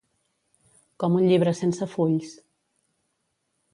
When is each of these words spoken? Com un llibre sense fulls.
Com 1.03 1.19
un 1.19 1.27
llibre 1.31 1.53
sense 1.59 1.89
fulls. 1.93 2.33